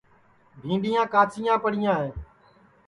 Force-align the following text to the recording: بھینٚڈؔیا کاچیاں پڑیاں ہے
بھینٚڈؔیا 0.61 1.01
کاچیاں 1.13 1.57
پڑیاں 1.63 1.95
ہے 2.01 2.09